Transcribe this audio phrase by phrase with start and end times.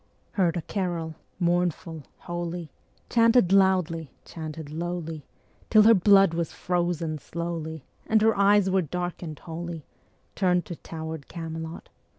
[0.31, 2.71] Heard a carol, mournful, holy,
[3.07, 5.27] Chanted loudly, chanted lowly,
[5.69, 9.83] Till her blood was frozen slowly, And her eyes were darken'd wholly, Ā Ā
[10.35, 11.89] Turn'd to tower'd Camelot.